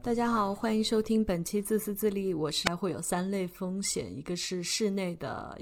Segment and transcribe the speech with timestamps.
[0.00, 5.56] 大家好欢迎收听本期自私自利我是还会有三类风险一个是室内的